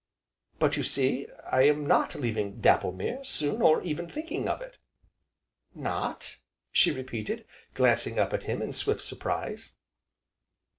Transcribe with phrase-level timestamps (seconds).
[0.57, 4.79] "But you see, I am not leaving Dapplemere soon or even thinking of it."
[5.75, 6.37] "Not?"
[6.71, 9.75] she repeated, glancing up at him in swift surprise.